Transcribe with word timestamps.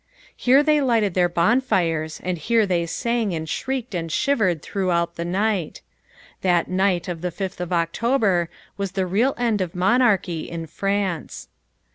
Here 0.35 0.63
they 0.63 0.81
lighted 0.81 1.13
their 1.13 1.29
bonfires 1.29 2.19
and 2.23 2.39
here 2.39 2.65
they 2.65 2.87
sang 2.87 3.35
and 3.35 3.47
shrieked 3.47 3.93
and 3.93 4.11
shivered 4.11 4.63
throughout 4.63 5.13
the 5.15 5.23
night. 5.25 5.83
That 6.41 6.67
night 6.67 7.07
of 7.07 7.21
the 7.21 7.29
fifth 7.29 7.61
of 7.61 7.71
October 7.71 8.49
was 8.77 8.93
the 8.93 9.05
real 9.05 9.35
end 9.37 9.61
of 9.61 9.75
monarchy 9.75 10.49
in 10.49 10.65
France. 10.65 11.49